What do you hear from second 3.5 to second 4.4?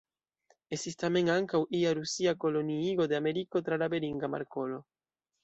tra la Beringa